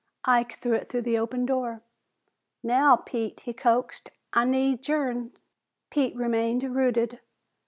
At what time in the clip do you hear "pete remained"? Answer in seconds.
5.91-6.63